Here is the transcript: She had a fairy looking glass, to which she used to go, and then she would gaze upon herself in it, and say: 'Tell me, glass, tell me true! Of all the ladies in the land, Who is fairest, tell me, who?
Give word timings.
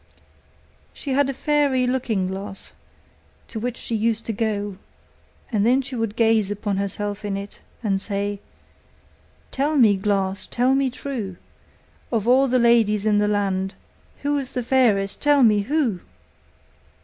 She 0.93 1.11
had 1.11 1.29
a 1.29 1.33
fairy 1.35 1.85
looking 1.85 2.25
glass, 2.25 2.73
to 3.47 3.59
which 3.59 3.77
she 3.77 3.93
used 3.93 4.25
to 4.25 4.33
go, 4.33 4.77
and 5.51 5.63
then 5.63 5.83
she 5.83 5.95
would 5.95 6.15
gaze 6.15 6.49
upon 6.49 6.77
herself 6.77 7.23
in 7.23 7.37
it, 7.37 7.59
and 7.83 8.01
say: 8.01 8.39
'Tell 9.51 9.77
me, 9.77 9.97
glass, 9.97 10.47
tell 10.47 10.73
me 10.73 10.89
true! 10.89 11.37
Of 12.11 12.27
all 12.27 12.47
the 12.47 12.57
ladies 12.57 13.05
in 13.05 13.19
the 13.19 13.27
land, 13.27 13.75
Who 14.23 14.39
is 14.39 14.49
fairest, 14.49 15.21
tell 15.21 15.43
me, 15.43 15.59
who? 15.59 15.99